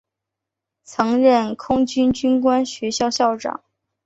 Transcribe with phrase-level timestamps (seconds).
[0.83, 3.63] 曾任空军军官学校校长。